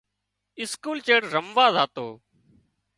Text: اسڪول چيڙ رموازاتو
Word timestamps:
اسڪول 0.61 0.97
چيڙ 1.05 1.21
رموازاتو 1.35 2.05